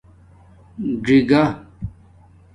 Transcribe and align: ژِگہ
ژِگہ 1.05 1.43